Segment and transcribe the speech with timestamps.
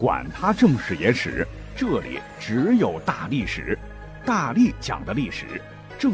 [0.00, 3.78] 管他正史野史，这里只有大历史，
[4.24, 5.60] 大力讲的历史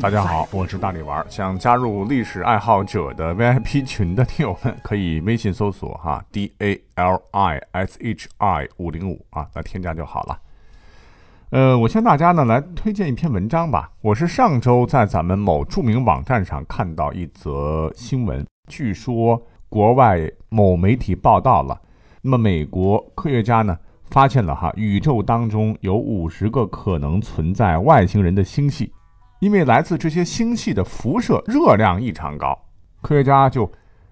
[0.00, 1.24] 大家好，我是大力丸。
[1.30, 10.36] 想加入历史爱好者的 VIP 群的听友们，可以微信搜索哈 D A L I S H I 五零五啊，来添加就好了。
[11.50, 13.92] 呃，我向大家呢来推荐一篇文章吧。
[14.00, 21.80] 我是上周在咱们某著名网站上看到一则新闻，据说国外某媒体报道了。
[22.26, 23.78] 那么美国科学家呢
[24.10, 28.92] 发现了哈，宇宙当中有五十个可能存在外星人的星系，
[29.38, 32.58] 因为来自这些星系的辐射热量异常高，
[33.00, 33.70] 科学家就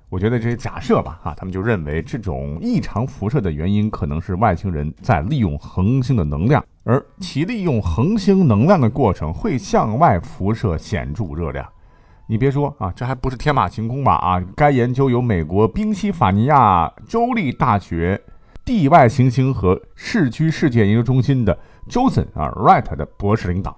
[0.08, 11.68] 我觉得这些假设吧哈，他们就认为这种异常辐射的原因可能是外星人在利用恒星的能量，而其利用恒星能量的过程会向外辐射显著热量。
[12.26, 14.14] 你别说啊，这还不是天马行空吧？
[14.14, 18.18] 啊，该研究由美国宾夕法尼亚州立大学
[18.64, 21.54] 地外行星和市区事件研究中心的
[21.86, 23.76] Johnson 啊 Wright 的博士领导，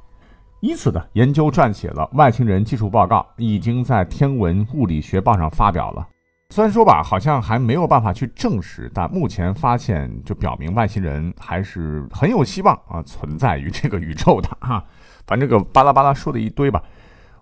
[0.60, 6.06] 以此呢研究撰写了外星人技术报告，已经在《天文物理学报》上发表了。
[6.50, 14.84] 虽然说吧，好像还没有办法去证实，但目前发现就表明外星人还是很有希望啊存在于这个宇宙的哈。
[15.26, 16.80] 反正这个巴拉巴拉说的一堆吧。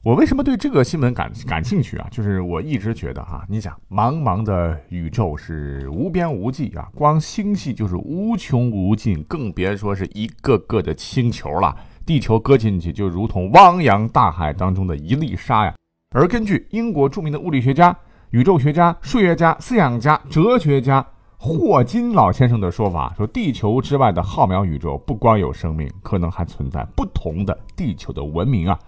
[0.04, 2.06] 我为什么对这个新闻感感兴趣啊？
[2.10, 11.74] 就是我一直觉得哈，你想，茫茫的宇宙是无边无际啊，光星系就是无穷无尽，更别说是一个个的星球了。
[12.04, 15.74] 地球搁进去就如同汪洋大海当中的一粒沙呀。
[16.14, 17.96] 而根据英国著名的物理学家、
[18.28, 21.02] 宇宙学家、数学家、思想家、哲学家
[21.38, 28.78] 霍金老先生的说法，说地球之外的浩渺宇宙不光有生命，可能还存在不同的地球的文明啊。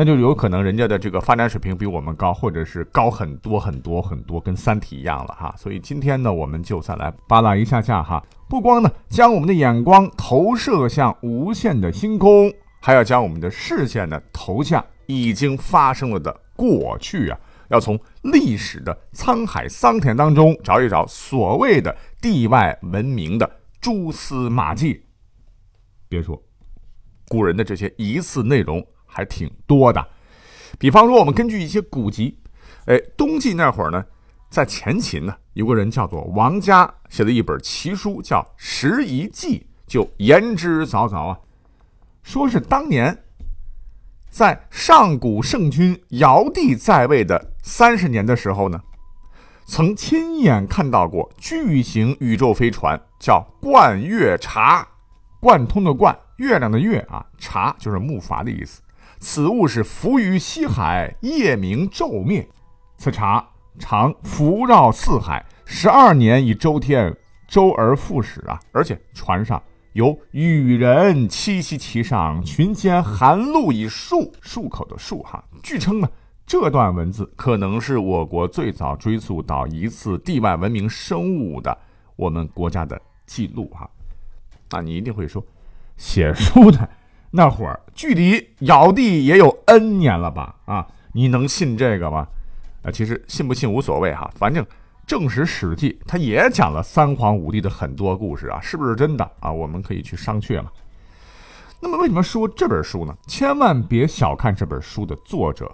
[0.00, 5.52] 那就有可能人家的这个发展水平比我们高，或者是高很多很多很多，跟《三体》一样了哈。
[5.58, 8.24] 所以今天呢，我们就再来扒拉一下下哈。
[8.48, 12.48] 不光呢，将我们的眼光投射向无限的星空，
[12.80, 17.36] 还要将我们的视线呢投向已经发生了的过去啊。
[17.68, 23.50] 要从历史的沧海桑田当中找一找所谓的地外文明的
[23.80, 25.02] 蛛丝马迹。
[26.08, 26.40] 别说
[27.26, 28.80] 古人的这些疑似内容。
[29.08, 30.06] 还挺多的，
[30.78, 32.38] 比方说，我们根据一些古籍，
[32.84, 34.04] 哎，东晋那会儿呢，
[34.48, 39.58] 在前秦呢，有个人叫做王嘉，写了一本奇书，叫《拾遗记》，
[39.90, 41.38] 就言之凿凿啊，
[42.22, 43.24] 说是当年
[44.30, 48.80] 在上古圣君尧帝在位的三十年的时候呢，
[49.66, 54.84] 曾亲眼看到过巨型宇宙飞船，叫贯月槎，
[55.40, 58.82] 贯通的贯，月亮的月啊，槎就是木筏的意思。
[59.20, 62.48] 此物是浮于西海，夜明昼灭。
[62.96, 63.48] 此茶
[63.78, 68.58] 常浮绕四海，十二年以周天，周而复始啊！
[68.72, 69.62] 而且船上
[69.92, 75.44] 有羽人栖息其上，群间寒露以漱漱口的漱哈。
[75.62, 76.08] 据称呢，
[76.46, 81.76] 这段文字可能是我国最早追溯到一次地外文明生物的
[82.16, 83.88] 我们国家的记录哈。
[84.70, 85.44] 那你一定会说，
[85.96, 86.88] 写书的。
[87.30, 90.54] 那会儿距离尧帝也有 N 年了吧？
[90.64, 92.26] 啊，你能信这个吗？
[92.82, 94.64] 啊，其实信不信无所谓哈，反正
[95.06, 99.52] 正史《史记》它也讲了三皇五帝的很多故事啊，是不是真的啊？
[99.52, 100.70] 我们可以去商榷嘛。
[101.80, 103.16] 那么为什么说这本书呢？
[103.26, 105.70] 千万别小看这本书的作者。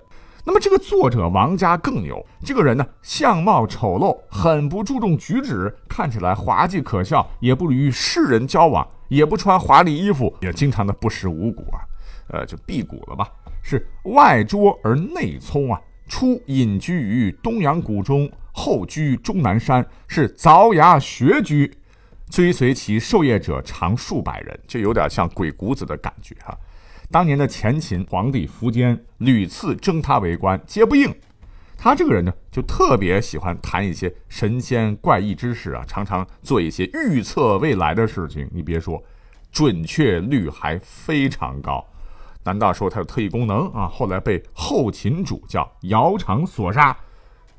[0.47, 11.81] 那么这个作者王家更牛，这个人呢相貌丑陋，很不注重举止，看起来滑稽可笑，也不与世人交往，也不穿华丽衣服，也经常的不食五谷啊，
[12.29, 13.27] 呃，就辟谷了吧？
[13.63, 21.73] 是外拙而内聪啊，初隐居于东阳谷中，后居终南山，是凿崖穴居，
[22.29, 26.55] 追随其授业者长数百人，就有点像鬼谷子的感觉哈。
[27.11, 31.15] 当年的前秦皇帝苻坚屡次征他为官，皆不应。
[31.77, 38.49] 他这个人呢，就特别喜欢谈一些神仙怪异之事啊，常常做一些预测未来的事情。
[38.53, 39.03] 你别说，
[39.53, 41.85] 准确率还非常高。
[42.43, 43.87] 难道说他有特异功能啊？
[43.87, 46.97] 后来被后秦主叫姚苌所杀。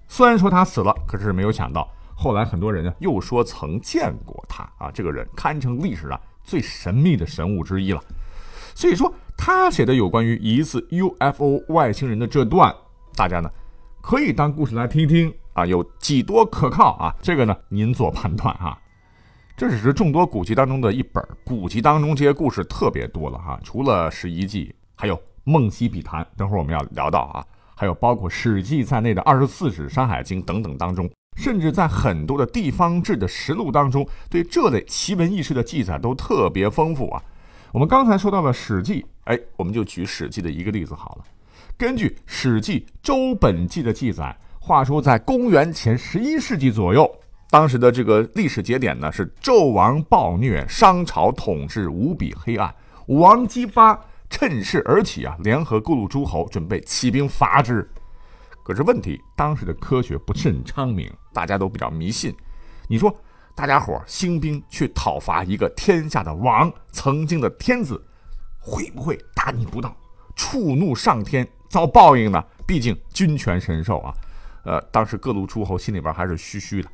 [0.08, 4.90] 虽然说他死了，可是没有想到，后来很多人呢又说曾见过他啊。
[4.92, 8.02] 这个人堪称历史上最神秘的神物之一了。
[8.74, 9.14] 所以说。
[9.38, 12.74] 他写的有关于疑似 UFO 外星人的这段，
[13.16, 13.50] 大家呢
[14.02, 17.16] 可以当故事来听听啊，有几多可靠啊？
[17.22, 18.78] 这个呢您做判断哈。
[19.58, 23.60] 这只是众多古籍当中的一本，古籍当中这些故事特别多了哈。
[23.64, 24.66] 除了《十一记》，
[24.96, 25.16] 还有
[25.46, 37.24] 《梦溪笔谈》，等会儿我们要聊到啊，还有包括《史记》在内的二十四史、《山海经》等等当中，甚至在很多的地方志的实录当中，对这类奇闻异事的记载都特别丰富啊。
[37.76, 41.26] 我们刚才说到了《史记》，哎，我们就举《史记》的一个例子好了。
[41.78, 47.06] 根据《史记·周本纪》的记载，话说在公元前十一世纪左右，
[47.50, 52.74] 当时的这个历史节点呢是纣王暴虐，商朝统治无比黑暗。
[53.08, 54.00] 武王姬发
[54.30, 57.86] 趁势而起啊，联合各路诸侯，准备起兵伐之。
[58.64, 62.34] 可是问题，当时的科学不甚昌明，大家都比较迷信。
[62.88, 63.14] 你说，
[63.56, 68.04] 大家伙兴兵去讨伐一个天下的王，曾经的天子，
[68.60, 69.96] 会不会大逆不道，
[70.36, 72.44] 触怒上天，遭报应呢？
[72.68, 74.14] 毕竟君权神授啊。
[74.66, 76.90] 呃，当时各路诸侯心里边还是虚虚的。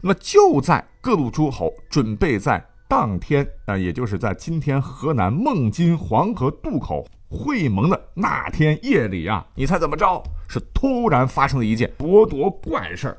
[0.00, 7.04] 那么就在各路诸侯准备在当天啊，也就是在今天河南孟津黄河渡口。
[7.28, 10.22] 会盟的那天夜里啊，你猜怎么着？
[10.46, 13.18] 是突然发生了一件咄咄怪事儿。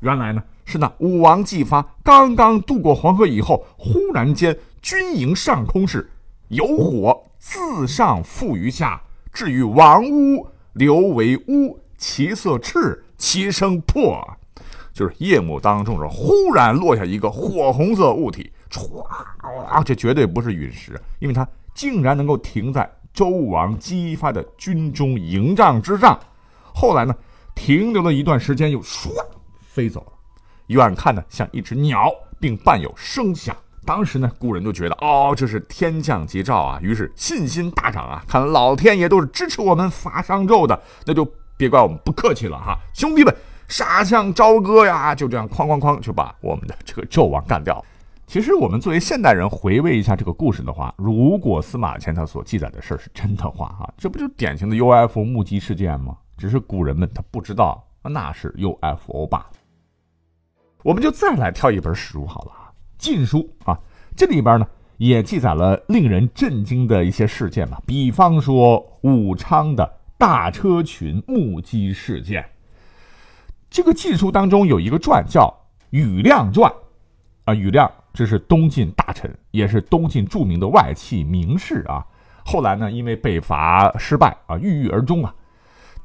[0.00, 6.10] 原来呢，是那武王姬发刚刚渡过黄河以后，忽然间军营上空是
[6.48, 9.00] 有火自上覆于下，
[9.32, 14.22] 至于王屋，流为乌，其色赤，其声破。
[14.92, 22.90] 就是夜幕当中是忽然落下一个火红色物体，唰，这绝对不是陨石，因为它竟然能够停在。
[23.12, 26.20] 周王姬发的军中营帐之上，
[26.74, 27.16] 后来呢，
[27.54, 29.08] 停留了一段时间，又唰
[29.62, 30.12] 飞走了。
[30.74, 32.10] 远看呢，像一只鸟，
[32.40, 33.56] 并伴有声响。
[33.84, 38.24] 当时呢，古人都觉得，哦，这是天降吉兆啊，于是信心大涨啊。
[38.26, 41.24] 看来老天爷都是支持我们伐商纣的，那就
[41.56, 43.32] 别怪我们不客气了哈，兄弟们，
[43.68, 45.14] 杀向朝歌呀！
[45.14, 47.84] 就这样，哐哐哐，就把我们的这个纣王干掉。
[48.26, 56.16] 其实我们作为现代人回味一下这个故事的话，如果司马迁他所记载的事儿是真的话啊，这不就典型的 UFO 目击事件吗？
[56.36, 59.46] 只是古人们他不知道那是 UFO 罢了。
[60.86, 63.76] 我们就再来挑一本史书好了啊，《晋书》啊，
[64.16, 64.64] 这里边呢
[64.98, 72.48] 也记载了令人震惊的一些事件嘛，比方说武昌的大车群目击事件。
[73.68, 75.48] 这个《晋书》当中有一个传叫
[75.90, 76.70] 《羽亮传》，
[77.46, 77.90] 啊，羽亮。
[78.12, 82.06] 这是东晋大臣，也是东晋著名的外戚名士啊。
[82.44, 85.34] 后来呢，因为北伐失败啊，郁郁而终啊。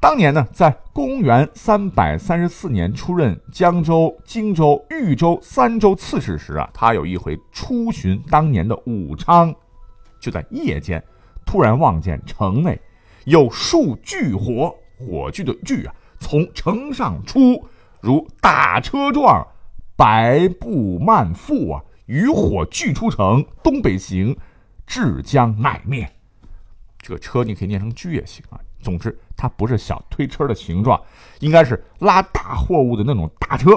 [0.02, 9.54] 当年呢，在公元三百三十四年出任江州、荆州、豫州三州刺史时啊，他有一回出巡当年的武昌，
[10.18, 11.00] 就在夜间，
[11.46, 12.80] 突然望见城内
[13.26, 17.64] 有数巨火，火炬的炬啊，从城上出，
[18.00, 19.46] 如大车状，
[19.94, 21.80] 白布漫覆啊。
[22.06, 24.36] 渔火炬出城，东北行，
[24.84, 26.10] 至江乃灭。
[26.98, 28.58] 这个车你可以念成巨也行啊。
[28.82, 31.00] 总之，它不是小推车的形状，
[31.40, 33.70] 应该是拉大货物的那种大车。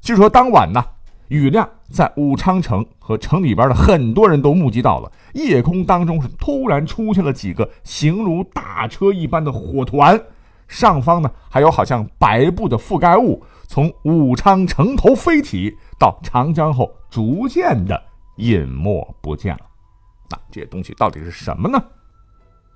[0.00, 0.84] 据说当晚呢，
[1.28, 10.20] 雨亮在武昌城和城里边的很多人都目击到了，夜空当中是突然出现了几个形如大车一般的火团，
[10.68, 13.42] 上方呢还有好像白布的覆盖物。
[13.66, 18.00] 从武昌城头飞起，到长江后，逐渐的
[18.36, 19.60] 隐没不见了。
[20.30, 21.82] 那这些东西到底是什么呢？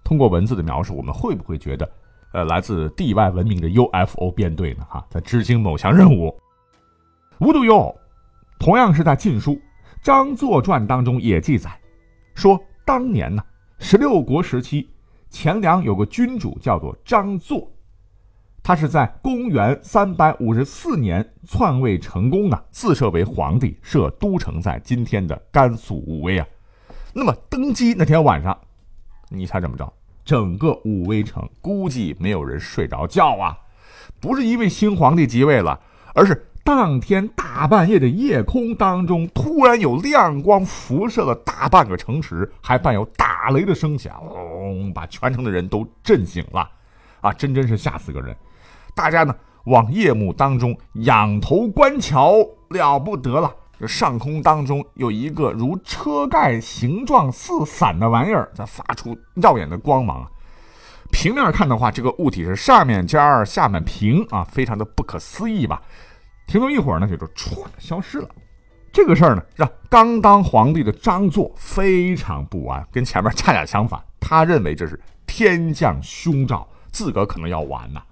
[0.09, 1.87] 通过文字的描述，我们会不会觉得，
[2.33, 4.87] 呃，来自地外文明的 UFO 编队呢？
[4.89, 6.35] 哈，在执行某项任务。
[7.41, 8.01] 无独有偶，
[8.59, 9.53] 同样是在《晋书·
[10.03, 11.79] 张作传》当中也记载，
[12.35, 13.45] 说当年呢，
[13.81, 14.89] 十六国时期，
[15.29, 17.71] 钱粮有个君主叫做张作。
[18.63, 26.47] 他是在公元三百五十四年篡位成功呢，自设为皇帝，设都城在今天的甘肃武威啊。
[27.13, 28.59] 那么登基那天晚上，
[29.29, 29.93] 你猜怎么着？
[30.29, 33.57] 整个武威城估计没有人睡着觉啊！
[34.21, 35.81] 不是因为新皇帝即位了，
[36.15, 44.23] 而是当天大半夜的夜空当中突然有亮光辐射了大半个城池，还伴有打雷的声响，
[44.95, 46.71] 把全城的人都震醒了
[47.23, 47.33] 啊！
[47.33, 48.37] 真真是吓死个人。
[48.95, 52.35] 大家呢往夜幕当中仰头观瞧，
[52.69, 53.51] 了不得了！
[53.79, 60.29] 这上空当中有一个如车盖形状似伞的玩意儿，在发出耀眼的光芒。
[61.11, 65.81] 平面看的话，这个物体是上面尖儿，下面平啊，非常的不可思议吧？
[66.47, 68.29] 停留一会儿呢，就就唰消失了。
[68.93, 78.03] 这个事儿呢，让刚当皇帝的张作非常不安，跟前面恰恰相反，他认为这是天降凶兆，自个儿可能要完呐。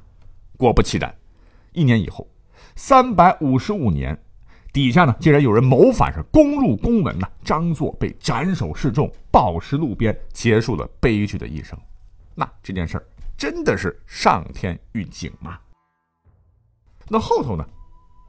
[0.57, 1.15] 果不其然，
[1.73, 2.27] 一年以后，
[2.77, 4.19] 三百五十五年，
[4.77, 7.27] 底下呢竟然有人谋反，是攻入宫门呐。
[7.43, 11.79] 张作被斩首示众，暴尸路边，结束了悲剧的一生。
[12.35, 13.07] 那这件事儿
[13.39, 15.59] 真的是上天预警吗？
[17.09, 17.67] 那后头呢，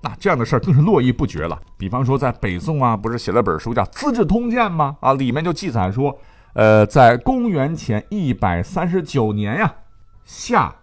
[0.01, 1.61] 那这样的事儿更是络绎不绝了。
[1.77, 4.95] 比方说，在北宋啊，不是写了本书叫《资治通鉴》吗？
[5.01, 6.17] 啊，里面就记载说，
[6.53, 9.75] 呃，在公元前一百三十九年呀，
[10.23, 10.73] 夏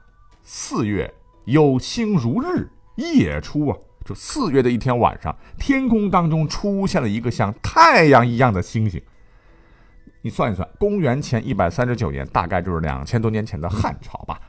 [0.42, 1.10] 四月
[1.46, 9.00] 有星如日，夜出啊，就四月的一天晚上，天空当中出现了一个像太阳一样的星星。
[10.20, 14.40] 你算一算，公元前一百三十九年，大概就是两千多年前的汉朝吧。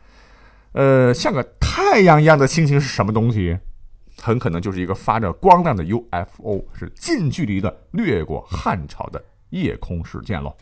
[0.73, 3.57] 呃，像个太阳一样的星星是什么东西？
[4.21, 10.55] 很可能就是一个发着光亮的 UFO，是近距离的掠过汉朝的夜空事件喽。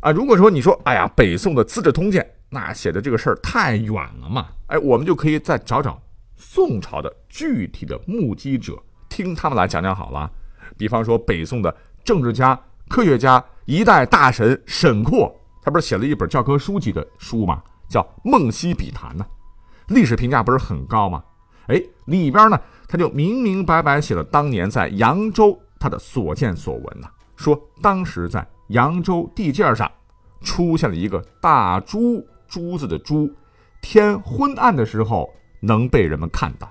[0.00, 6.00] 啊，如果说你说，哎呀，北宋的《资治通鉴》那写的这个事儿太远了嘛，哎，我们就可以再找找
[6.46, 10.30] 宋朝的具体的目击者，听他们来讲讲好了。
[10.76, 11.74] 比方说，北宋的
[12.04, 12.58] 政治家、
[12.88, 17.62] 科学家、一代大神沈括，他不是写了一本教科书级的书吗？
[17.88, 19.26] 叫《梦溪笔谈》呢，
[19.88, 21.24] 历史评价不是很高吗？
[21.66, 29.90] 哎，里边呢，他就明明白白写了当年在扬州他的所见所闻呢，说当时在扬州地界上
[30.42, 33.32] 出现了一个大珠，珠子的珠，
[33.80, 35.28] 天昏暗的时候
[35.64, 36.70] 能被人们看到。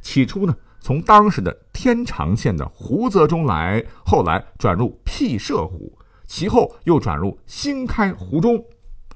[0.00, 5.96] 起初呢，从当时的天长县的湖泽中来，后来转入辟射湖，
[6.26, 8.62] 其后又转入新开湖中。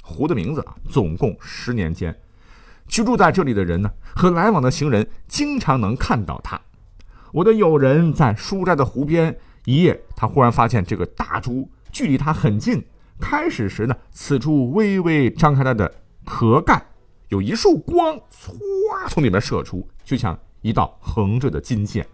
[0.02, 2.16] 湖的名字啊，总共十年间。
[2.86, 6.60] 居住在这里的人呢，和来往的行人经常能看到它。
[7.32, 12.84] 我的友人在书斋的湖边一夜，他忽然发现这个大珠距离他很近。
[13.18, 15.92] 开始时呢，此处微微张开它的
[16.24, 16.86] 壳盖，
[17.28, 18.54] 有一束光唰
[19.08, 22.06] 从里面射出，就像一道横着的金线。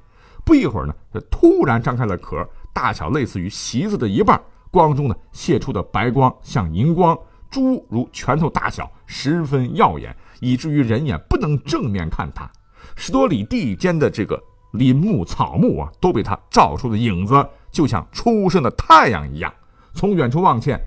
[0.44, 4.40] 不一会儿呢，它突然张开了壳，大小类似于席子的一半，
[4.70, 7.16] 光中呢泄出的白光像银光，
[7.50, 10.14] 珠如拳头大小，十分耀眼。
[10.40, 12.50] 以至于人眼不能正面看它，
[12.96, 14.42] 十多里地间的这个
[14.72, 19.52] 林木草木啊，都被它照出的影子，就像初升的太阳一样。
[19.94, 20.80] 从远处望见，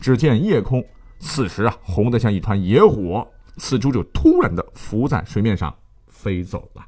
[0.00, 0.84] 只见夜空
[1.20, 3.24] 此时啊，红得像一团野火，
[3.56, 5.74] 此珠就突然的浮在水面上
[6.08, 6.86] 飞走了。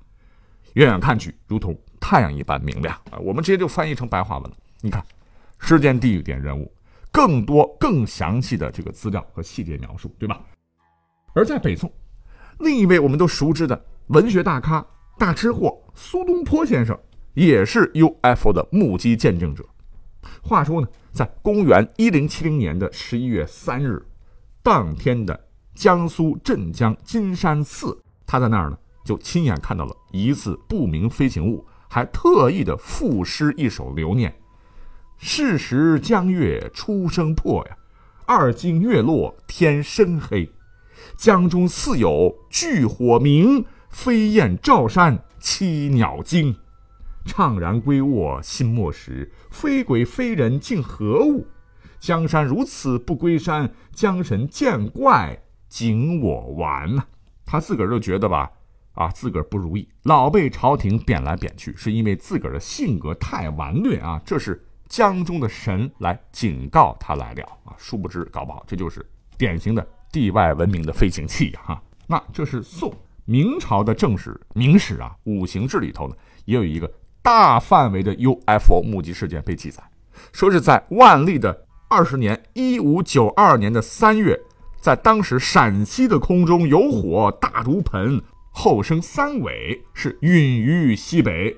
[0.75, 3.19] 远远看去，如同太阳一般明亮啊。
[3.19, 4.57] 我们直接就翻译成白话文了。
[4.81, 5.05] 你看，
[5.59, 6.71] 时间、地点、人物，
[7.11, 10.41] 更多、更详细的这个资料和细节描述，对吧？
[11.35, 11.93] 而在北宋。
[12.61, 14.87] 另一位我们都熟知的文学大咖、
[15.19, 16.99] 大吃货苏东坡先生，
[17.35, 19.65] 也是 UFO 的目击见证者。
[20.43, 24.05] 话说呢，在公元一零七零年的十一月三日，
[24.63, 25.48] 当天的
[25.79, 34.35] 江苏镇江金山寺，他在那儿呢，就亲眼看到了疑似不明飞行物，还特意的赋诗一首留念
[35.19, 37.77] ：“是时江月初升破呀，
[38.27, 40.51] 二更月落天深黑。”
[41.17, 46.57] 江中似有炬火明，飞燕照山栖鸟惊。
[47.25, 51.47] 怅然归卧心莫识，非鬼非人竟何物？
[52.01, 57.05] 江山如此不归山，江神见怪警我玩呐！
[57.45, 58.51] 他自个儿就觉得吧，
[58.93, 64.21] 啊，自个儿不如意，老被朝廷贬来贬去，是因为自个儿的性格太顽劣啊。
[64.25, 67.75] 这是江中的神来警告他来了啊！
[67.77, 69.05] 殊不知，搞不好这就是
[69.37, 69.87] 典型的。
[70.11, 72.91] 地外文明的飞行器哈，那这是宋
[73.27, 79.83] 明朝的正史明史啊，五行志里头呢也有一个大范围的 UFO 目击事件被记载，
[80.33, 84.41] 说是在万历的二十年一五九二年的三月，
[84.81, 91.57] 在当时陕西的空中有火大如盆，后生三尾，是陨于西北。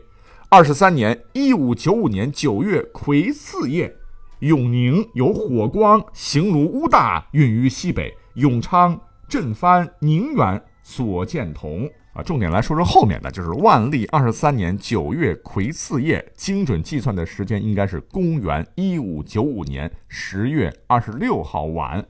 [0.49, 3.95] 二十三年一五九五年九月癸巳夜，
[4.41, 8.17] 永宁有火光形如乌大，陨于西北。
[8.35, 8.99] 永昌、
[9.29, 22.05] 镇藩、宁远所见同啊，重点来说说后面的，就是万历二十三年九月癸巳夜，精准计算的时间应该是公元一五九五年十月二十六号晚。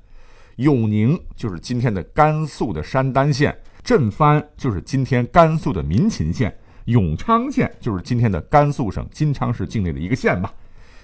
[0.60, 10.52] 永宁就是今天的甘肃的山丹县，镇藩就是今天甘肃的民勤县，永昌县就是今天的甘肃省金昌市境内的一个县吧。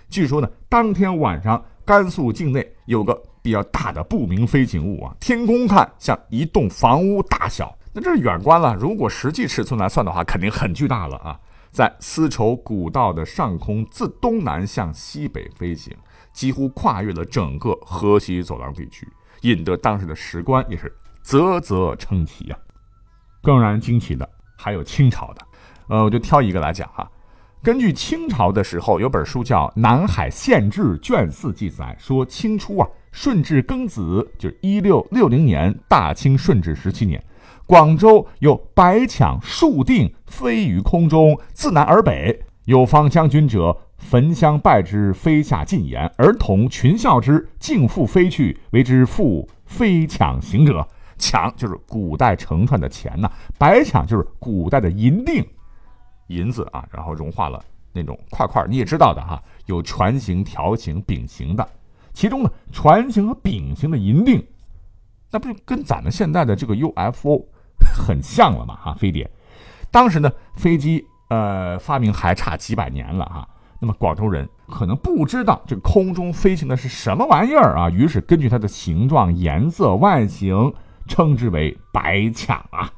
[0.09, 3.21] 据说呢，当天晚上甘肃境内有个。
[3.47, 8.75] 比较大的不明飞行物啊，天空看像一栋房屋大小，那这是远观了。
[8.75, 11.39] 如果实际尺寸来算的话，肯定很巨大了啊！
[11.71, 15.97] 在丝绸古道的上空，自东南向西北飞行，
[16.33, 19.07] 几乎跨越了整个河西走廊地区，
[19.47, 22.59] 引得当时的史官也是啧啧称奇啊。
[23.43, 25.43] 更让人惊奇的还有清朝的，
[25.89, 27.09] 呃，我就挑一个来讲哈。
[27.63, 32.89] 根据清朝的时候有本书叫《南海县志》卷四记载说，清初啊。
[33.13, 37.25] 顺治庚子，就是一六六零年，大清顺治十七年，
[37.65, 42.39] 广州有白抢数定，飞于空中，自南而北。
[42.67, 50.87] 有方将军者，焚香拜之，飞下进言，儿童群笑之，竟复飞去，为之复飞抢行者。
[51.19, 55.43] 抢就是古代成串的钱呐，白抢就是古代的银锭，
[56.27, 57.59] 银子啊，然后融化了
[57.93, 61.67] 那种块块，你也知道的哈，有船形、条形、饼形的。
[62.13, 64.45] 其中呢，船形和饼形的银锭，
[65.31, 67.47] 那不就跟咱们现在的这个 UFO
[67.95, 68.77] 很像了嘛？
[68.77, 69.31] 哈，飞碟。
[69.91, 71.05] 当时呢，飞机。
[71.29, 73.49] 呃，发明还差几百年了哈。
[73.81, 80.73] 那么广州人可能不知道这个空中飞行的是什么玩意儿啊，于是根据它的形状、颜色、外形，
[81.07, 82.91] 称之为白抢啊。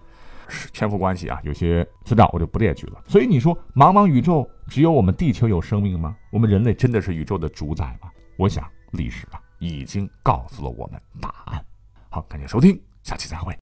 [0.51, 3.03] 是天赋关系啊，有些资料我就不列举了。
[3.07, 6.17] 所以你说，茫茫宇宙只有我们地球有生命吗？
[6.33, 8.09] 我们人类真的是宇宙的主宰吗？
[8.39, 11.63] 我想历史啊已经告诉了我们答案。
[12.09, 13.55] 好，感谢收听，下期再会。